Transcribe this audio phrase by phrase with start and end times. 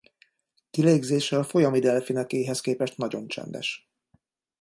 [0.69, 3.91] Kilégzése a folyami delfinekéhez képest nagyon csendes.